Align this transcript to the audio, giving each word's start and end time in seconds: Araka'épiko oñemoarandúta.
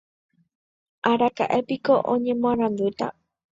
Araka'épiko 1.11 1.93
oñemoarandúta. 2.13 3.07